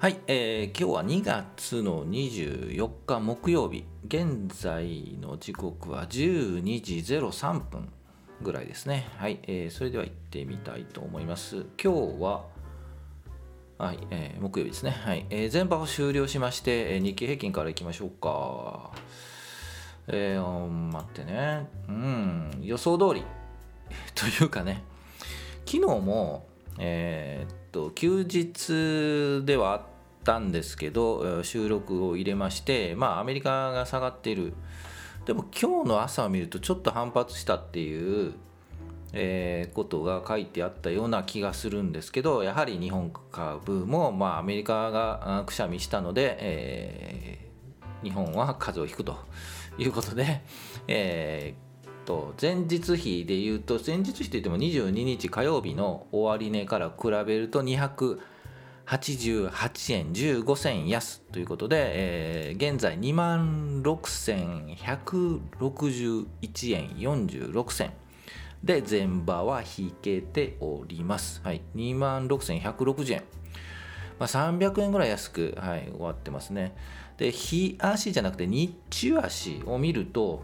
[0.00, 3.84] はい、えー今日は2月の24日木曜日。
[4.06, 7.92] 現在の時刻は12時03分
[8.40, 9.06] ぐらいですね。
[9.18, 11.66] はい、えーそれでは行ってみたいと思います。
[11.78, 12.46] 今日は
[13.76, 14.92] はい、えー木曜日ですね。
[14.92, 18.92] はい、えー前場を終了しまして、えー日経平均からいきましょうか。
[20.08, 21.68] えー、待ってね。
[21.90, 23.22] うん予想通り。
[24.16, 24.82] というかね。
[25.66, 26.46] 昨日も、
[26.78, 27.60] えー
[27.94, 29.82] 休日ではあっ
[30.24, 34.52] たんですけど収録を入れましてまあアメリカが下がっている。
[35.26, 38.32] でも今日の朝を見るとちょっと反発したっていう、
[39.12, 47.50] えーことが書いてあったような気がするんですけどやはり日本株も、まあ、アメリカがくしゃみしたので、えー
[48.02, 49.18] 日本は風邪をひくと
[49.76, 50.42] いうことで、
[50.88, 51.70] えー
[52.40, 57.62] 前日比でいうと前日比といっても22日火曜日の終値から比べると
[58.90, 67.92] 88円15銭安ということで、えー現在2万6161円46銭
[68.64, 71.40] で前場は引けております。
[71.44, 73.22] はい、2万6160円。
[74.18, 76.74] まあ、300円ぐらい安く、はい、終わってますね。
[77.16, 80.42] で、日足じゃなくて日中足を見ると、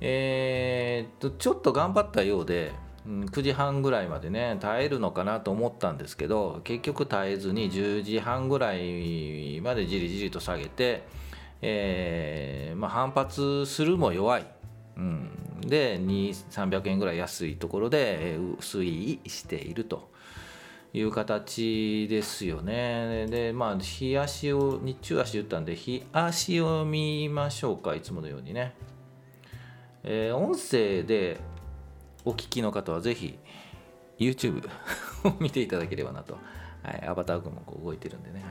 [0.00, 2.72] えーっと、ちょっと頑張ったようで、
[3.06, 11.04] うん9時半ぐらいまでね、耐えるのかなと思ったんですけど、結局耐えずに10時半ぐらいまでじりじりと下げて、
[11.62, 14.46] えーまあ、反発するも弱い。
[14.96, 15.30] うん、
[15.62, 18.84] で、2、300円ぐらい安いところで推
[19.24, 20.10] 移していると。
[20.92, 23.26] いう形ですよね。
[23.28, 28.74] で、まあ、日足を、日中足言ったんで、日足を見ましょうか、いつものようにね。
[30.02, 31.38] えー音声で
[32.24, 33.38] お聞きの方はぜひ
[34.18, 34.68] YouTube
[35.24, 36.38] を見ていただければなと。
[36.82, 38.44] はい、アバター君もこう動いてるんでね。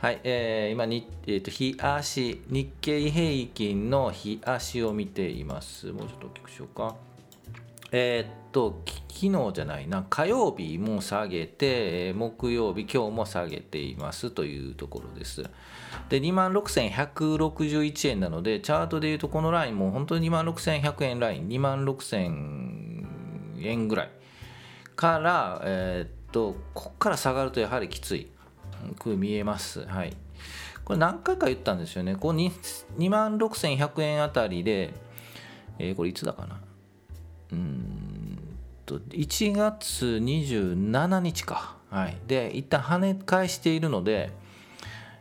[0.00, 5.92] はい、えー今に、えー、と日足、日経平均の日足を見ています。
[5.92, 6.96] もうちょっと大きくしようか。
[7.92, 8.82] えーっと、
[9.12, 15.42] 昨日じゃないな、火曜日も下げて、木曜日、今日も下げていますというところです。
[16.08, 23.06] で、26,161円なので、チャートでいうと、このラインも本当に26,100円ライン、2万6000
[23.60, 24.10] 円ぐらい
[24.96, 28.28] から、えーっと、ここから下がるとやはりきつい
[28.98, 29.84] く見えます。
[29.86, 30.16] はい。
[30.84, 32.16] これ何回か言ったんですよね。
[32.16, 34.94] こう2万6100円あたりで、
[35.78, 36.60] えーこれいつだかな。
[37.52, 38.11] うん
[39.00, 44.30] と1月27日か、はい、で一旦跳ね返しているので、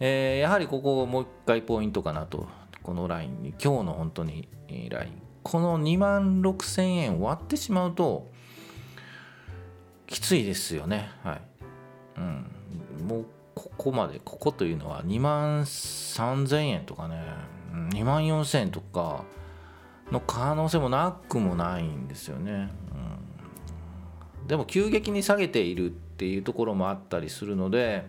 [0.00, 2.48] えーやはりここもう一回ポイントかなと。
[2.84, 4.46] このラインに今日の本当に
[4.90, 5.12] ライン。
[5.42, 8.28] この2万6000円割ってしまうと
[10.06, 11.08] きついですよね。
[11.22, 11.40] はい、
[12.18, 17.24] うん、もうここまでここというのは2万3000円とかね。
[17.92, 19.24] 2万4000円とか
[20.12, 22.70] の可能性もなくもないんですよね。
[22.92, 23.23] うん、
[24.46, 28.06] でも急激に下げているっていうところもあったりするので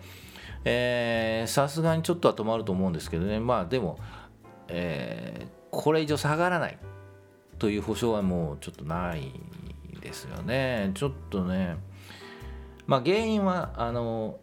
[1.48, 3.40] さすがにちょっとは止まると思うんですけどね。
[3.40, 4.00] まあでも、
[4.68, 6.78] えーこれ以上下がらない
[7.60, 9.34] という保証はもうちょっとない
[10.00, 10.92] ですよね。
[10.94, 11.76] ちょっとね
[12.88, 14.40] まあ原因はあの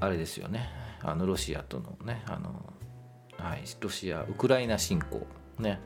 [0.00, 0.68] あれですよね。
[1.02, 2.74] あのロシアとのねあの、
[3.38, 5.26] はい、ロシアウクライナ侵攻
[5.58, 5.80] ね。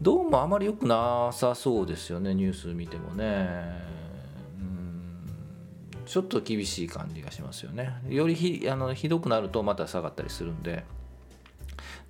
[0.00, 4.03] どうもあまり良くなさそうですよねニュース見てもね。
[6.04, 7.94] ちょっと厳しい感じがしますよね。
[8.08, 10.84] よりひあのひどくなるとまた下がったりするんで。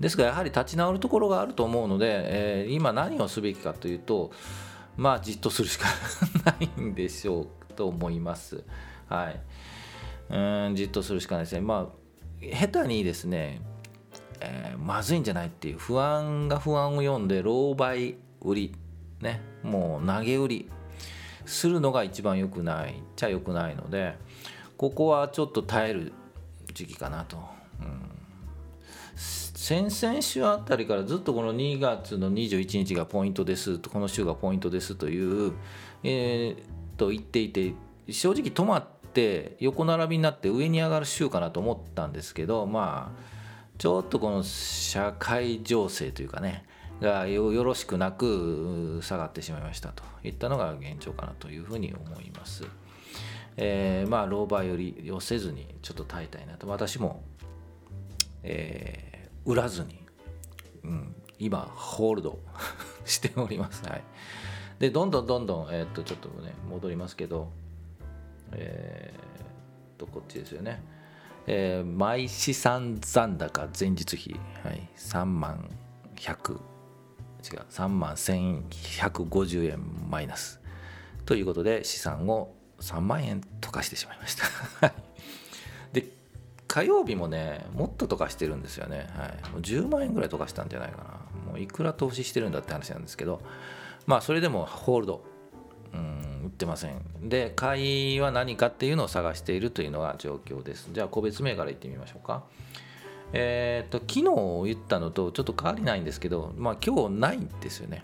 [0.01, 4.33] ですがやはり立ち直るところがあると思うので、えー今何をすべきかというと
[4.97, 5.87] まあじっとするしか
[6.45, 8.65] ないんでしょうと思います。
[9.09, 9.41] はい。
[10.31, 11.61] うんじっとするしかないですね。
[11.61, 13.61] まあ下手にですね
[14.41, 18.75] えーまずいんじゃないっていう不安が不安を読んで狼狽売り
[19.21, 20.71] ねもう投げ売り
[21.47, 24.17] するのが一番良くないっちゃ良くないので
[24.77, 26.13] ここはちょっと耐える
[26.73, 27.37] 時期かなと、
[27.81, 28.03] うん。
[29.15, 35.53] 先々週あたりからずっとこの2月の21日がポイントですとこの週がポイントですという、
[36.03, 37.75] えーと言っていて
[38.11, 43.23] 正直止まって横並びになって上に上がる週かなと思ったんですけどまあ
[43.79, 46.65] ちょっとこの社会情勢というかね
[47.01, 52.65] がよろしくなく下がってしまいましたといったのが現状かなというふうに思います。
[53.57, 57.23] えーまあ老婆より寄せずにちょっと耐えたいなと私も、
[58.43, 59.15] えー
[59.47, 59.99] 売らずに、
[60.85, 62.39] うん、今ホールド
[63.05, 63.87] しております。
[63.87, 64.03] はい、
[64.79, 67.51] でどんどんどんどん、えーっとちょっとね戻りますけど、
[68.53, 69.47] えーっ
[69.99, 70.83] とこっちですよね。
[71.47, 75.69] えー、毎資産残高前日比、はい、3万
[76.17, 76.59] 100
[77.45, 79.81] 違う3万1150円
[80.11, 80.61] マイナス。
[81.27, 84.45] ということで資産を3万円溶かしてしまいました。
[85.93, 86.07] で
[86.67, 91.05] 火曜日もねもっと溶かしてるんですよね、はい、もう10万円ぐらい溶かしたんじゃないかな。
[91.51, 93.41] もういくら投資してるんだって話なんですけど。
[94.07, 95.25] まあそれでもホールド。
[95.95, 97.01] うん売ってません。
[97.23, 100.91] で買いは何かっていうのを探しているというのが状況です。
[100.93, 102.43] じゃあ個別銘柄いってみましょうか。
[103.35, 104.23] えっ、と昨日
[104.65, 108.03] 言ったのとちょっと変わりないんですけどまあ今日ないんですよね、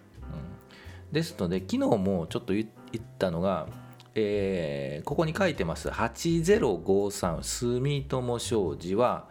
[1.09, 3.69] うん、ですので昨日もちょっと言ったのが
[4.15, 5.89] えー、ここに書いてます。
[5.89, 9.29] 8053住友商事は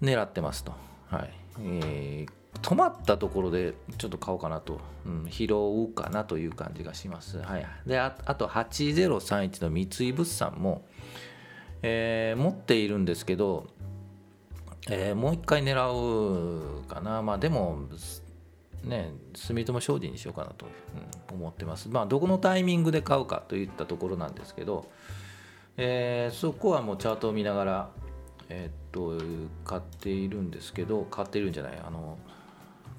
[0.00, 0.72] 狙ってますと、
[1.08, 1.30] はい。
[1.60, 7.38] えー、止まったところでちょっと買おうかなと、うん、拾うかなという感じがします。
[7.38, 10.84] はい、であと8031の三井物産も、
[11.82, 13.66] えー、持っているんですけど、
[14.90, 15.74] えー、もう一回狙
[16.80, 17.22] うかな。
[17.22, 17.78] まあでも、
[18.82, 20.66] ね、住友商事にしようかなと、
[21.30, 21.88] うん、思ってます。
[21.88, 24.90] まあどこのタイミングで買うかといったところなんですけど、
[25.76, 27.90] えー、そこはもうチャートを見ながら、
[28.48, 29.24] えー、っと
[29.64, 32.18] 買っているんですけど買っているんじゃないあの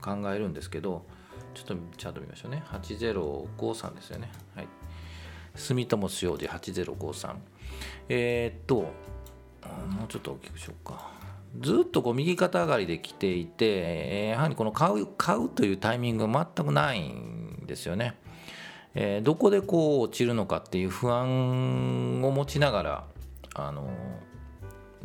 [0.01, 1.05] 考えるんですけど
[1.53, 2.63] ちょっとチャート見ましょうね。
[2.71, 4.31] 8053ですよね。
[4.55, 4.67] はい。
[5.55, 7.35] 住友商事8053
[8.09, 8.89] えー、っとも
[10.03, 11.14] うちょっと大きくしようか。
[11.62, 18.18] ずっとこう右肩上がりで来ていてやはりこの買う買うというタイミングが全くないんですよね、
[18.94, 23.04] え、どこでこう落ちるのかっていう不安を持ちながら
[23.56, 23.90] あの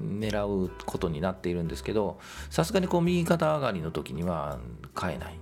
[0.00, 2.18] 狙うことになっているんですけど
[2.48, 4.58] さすがにこう右肩上がりの時には
[4.94, 5.38] 買えない、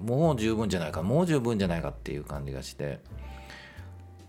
[0.00, 3.00] うん、もう十分じゃないかもう十分じゃないかっていう感じがして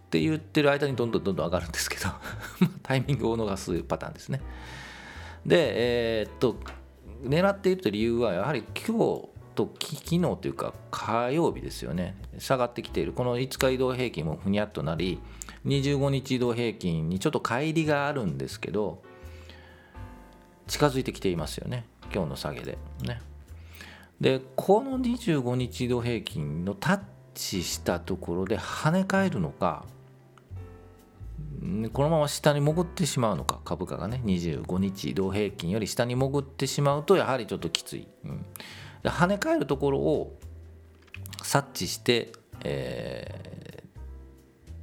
[0.05, 2.09] って言ってる間にどんどんどんどん上がるんですけど
[2.83, 4.41] タイミングを逃すパターンですね。
[5.45, 6.57] でえー、っと
[7.23, 12.15] 狙っているという理由はやはり今日と昨日というか火曜日ですよね。
[12.37, 13.13] 下がってきている。
[13.13, 15.19] この5日移動平均もふにゃっとなり
[15.65, 19.01] 25日移動平均にちょっと乖離があるんですけど
[20.67, 21.85] 近づいてきていますよね。
[22.13, 22.77] 今日の下げで。
[23.03, 23.21] ね。
[24.19, 26.99] でこの25日移動平均のタッ
[27.33, 29.85] チしたところで跳ね返るのか
[31.93, 33.59] このまま下に潜ってしまうのか？
[33.65, 34.21] 株価がね。
[34.23, 38.45] 25日移動平均より下に潜ってしまうとやはりちょっときつい、うん、
[39.03, 40.39] 跳ね返るところを
[41.41, 42.31] 察知して、
[42.63, 43.83] え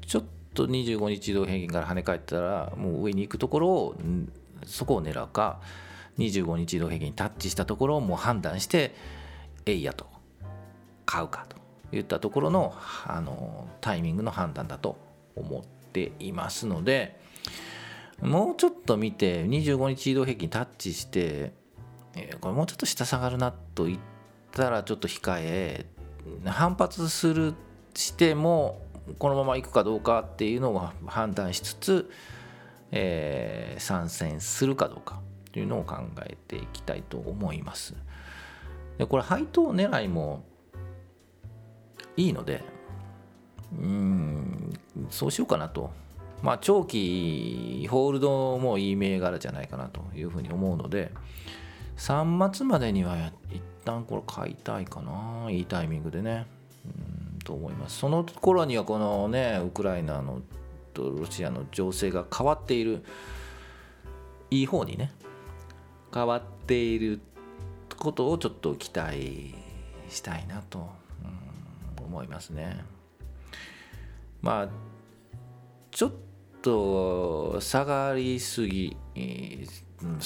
[0.03, 3.97] ー、ちょっと25日移動平均から跳ね返ったらもう上に行くところを
[4.65, 5.61] そこを狙うか
[6.19, 8.95] 25日移動平均にタッチしたところをもう判断して
[9.67, 10.13] えいやと。
[11.05, 11.57] 買うかと
[11.95, 12.75] いったところの
[13.07, 14.97] あのタイミングの判断だと
[15.37, 17.21] 思ってていますので
[18.21, 21.53] もうちょっと見て25日移動平均タッチして、
[22.15, 23.99] えこれもうちょっと下下がるなと言っ
[24.53, 25.87] たらちょっと控え
[26.45, 27.55] 反発する
[27.95, 28.81] しても
[29.19, 32.11] このままいくかどうかっていうのを判断しつつ、
[32.93, 37.95] えー、参戦するかどうかというのを考えていきたいと思います。
[38.99, 40.45] でこれ配当狙いも
[42.17, 42.63] いいので
[43.79, 44.73] うん
[45.11, 45.91] そうしようかなと。
[46.43, 51.13] まあ長期ホールドもいい銘柄じゃないかなというふうに思うので
[51.99, 56.47] 3末までには一旦これ買いたいかないいタイミングでね。
[56.85, 60.43] うんと思いますその頃にはこのねウクライナの
[60.95, 63.05] とロシアの情勢が変わっている
[64.51, 65.13] いい方にね
[66.13, 67.21] 変わっている
[67.97, 69.55] ことをちょっと期待
[70.09, 70.91] したいなと、
[71.99, 72.85] うん、思いますね
[74.43, 74.69] まあ
[75.91, 76.13] ちょっ
[76.63, 78.97] と下がりすぎ、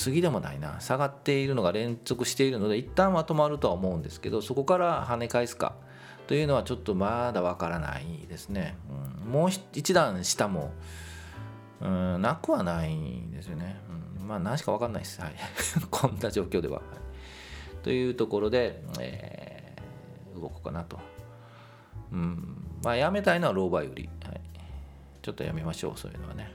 [0.04, 0.80] 過ぎでもないな。
[0.80, 5.74] 下がっているのが連続しているので一旦は止まるとは思うんですけどそこから跳ね返すか
[6.26, 8.76] というのはちょっとまだわからないですね、
[9.24, 10.72] うん、もう一段下も、
[11.80, 12.96] うん、なくはない
[13.32, 13.80] ですよね、
[14.20, 15.34] うん、まあ何しかわかんないです、はい、
[15.90, 20.98] こんな状況では、はい、というところで、えー、動こうかなと、
[22.12, 22.65] うん。
[22.82, 24.40] まあ、やめたいのはローバー売り、はい、
[25.22, 26.52] ちょっとやめましょうそういうのはね、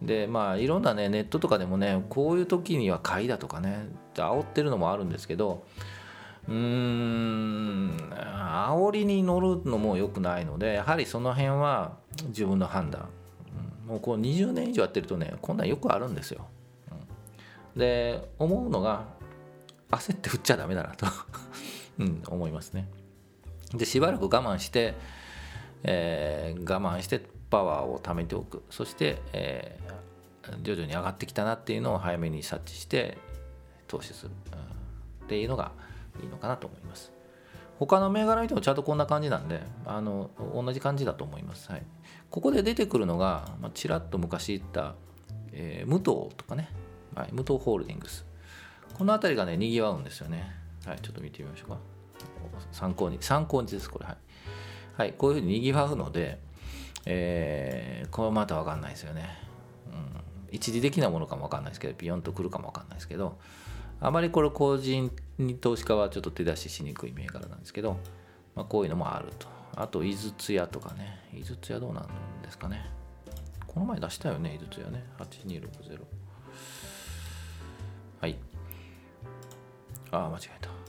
[0.00, 5.64] うん、でまあいろんなねネットとかでもねこういう時には買いだとかね煽ってるのもあるんですけど
[6.48, 11.96] うーん煽りに乗るのも良くないのでやはりその辺は
[12.28, 13.08] 自分の判断、
[13.84, 16.46] うん、もうこう20年以上やってるとねこんなんよくあるんですよ、
[17.74, 19.04] うん、で思うのが
[19.92, 21.06] 焦って振っちゃダメだなと。
[21.98, 22.88] うん、思いますね。
[23.74, 24.94] でしばらく我慢して、
[25.82, 28.62] えー、我慢してパワーを貯めておく。
[28.70, 29.78] そして、え
[30.62, 33.16] 徐々に上がってきたなっていうのを早めに察知して
[33.86, 34.56] 投資する、う
[35.22, 35.72] ん、っていうのが
[36.20, 37.12] いいのかなと思います。
[37.78, 41.82] 他の銘柄見てもちゃんとこんな感じなんであの同じ感じだと思います、はい、
[42.30, 44.94] ここで出てくるのが、まあ、ちらっと昔言った、
[45.52, 46.68] えー、武藤とかね、
[47.16, 48.24] はい、武藤ホールディングス。
[48.94, 50.54] この辺りがねにぎわうんですよね。
[50.86, 50.98] はい。
[51.00, 51.78] ちょっと見てみましょうか。
[52.70, 54.16] 参考に参考にですこれはい、
[54.96, 56.38] はい、こういうふうににぎわうので
[57.04, 59.28] えー、これまた分かんないですよね、
[59.90, 63.38] うん、一時的なものかも分かんないですけどビヨンとくるかも分かんないですけど
[64.04, 67.98] あまりこれ個人に投資家はちょっと手出ししにくい銘柄なんですけど、
[68.56, 69.46] まあ、こういうのもあると。
[69.76, 71.20] あと井筒屋とかね。
[71.32, 72.08] 井筒屋どうなん
[72.42, 72.84] ですかね。
[73.66, 75.04] この前出したよね井筒屋ね。
[75.18, 76.00] 8260
[78.20, 78.36] はい。
[80.10, 80.81] ああ間違えた。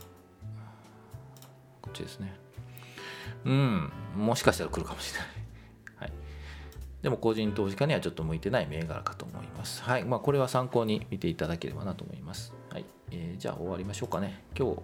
[1.83, 2.33] こっちですね
[3.45, 5.29] うんもしかしたら来るかもしれない
[5.97, 6.11] はい
[7.03, 9.83] でも個人投資家にはちょっと向いてない銘柄かと思います。
[9.83, 10.05] はい。
[10.05, 12.53] まあ、これは参考に見ていただければなと思います。
[12.69, 12.85] はい。
[13.11, 14.41] えー、じゃあ終わりましょうかね。
[14.57, 14.81] 今日、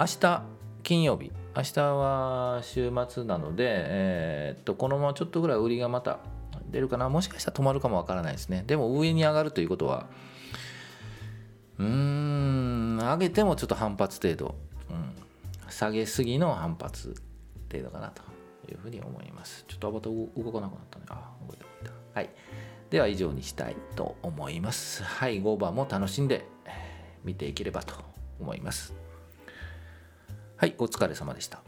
[0.00, 0.42] 明日、
[0.82, 1.30] 金曜日。
[1.56, 6.18] 明日は週末なので、えー、っと、このままちょっとぐらい売りがまた
[6.72, 7.08] 出るかな。
[7.08, 8.64] もしかしたら止まるかもわからないですね。
[8.66, 10.06] でも上に上がるということは、
[11.78, 14.56] うーん、上げてもちょっと反発程度。
[15.70, 17.14] 下げすぎの反発
[17.70, 18.30] 程度かなと。
[18.68, 19.64] いうふうに思います。
[19.68, 21.04] ちょっとアバター動かなくなったね。
[21.08, 21.92] あ、動いた動いた。
[22.14, 22.30] はい。
[22.90, 25.02] では以上にしたいと思います。
[25.02, 26.44] はい、5番も楽しんで
[27.24, 27.94] 見ていければと
[28.40, 28.94] 思います。
[30.56, 31.62] はい、お疲れ様でした。